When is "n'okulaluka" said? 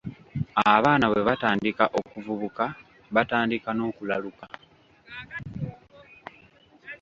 3.73-4.45